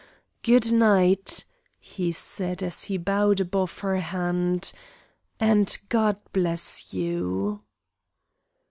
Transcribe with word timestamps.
Good 0.41 0.71
night," 0.71 1.45
he 1.77 2.11
said 2.11 2.63
as 2.63 2.85
he 2.85 2.97
bowed 2.97 3.39
above 3.39 3.77
her 3.81 3.97
hand, 3.97 4.73
"and 5.39 5.77
God 5.89 6.17
bless 6.33 6.91
you!" 6.91 7.61